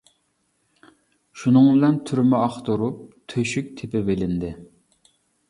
شۇنىڭ 1.41 1.67
بىلەن 1.73 1.99
تۈرمە 2.07 2.39
ئاختۇرۇپ، 2.47 3.05
تۆشۈك 3.35 3.71
تېپىۋېلىندى. 3.83 4.53